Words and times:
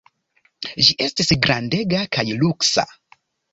Ĝi 0.87 0.95
estis 1.09 1.29
grandega 1.45 2.03
kaj 2.19 2.27
luksa. 2.43 2.89